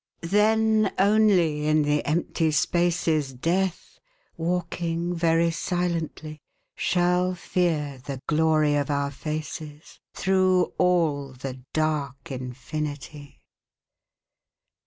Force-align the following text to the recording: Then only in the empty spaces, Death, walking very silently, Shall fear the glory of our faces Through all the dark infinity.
Then 0.31 0.91
only 0.97 1.67
in 1.67 1.83
the 1.83 2.03
empty 2.07 2.49
spaces, 2.49 3.33
Death, 3.33 3.99
walking 4.35 5.13
very 5.13 5.51
silently, 5.51 6.41
Shall 6.75 7.35
fear 7.35 8.01
the 8.03 8.19
glory 8.25 8.73
of 8.73 8.89
our 8.89 9.11
faces 9.11 9.99
Through 10.15 10.73
all 10.79 11.33
the 11.33 11.61
dark 11.71 12.31
infinity. 12.31 13.41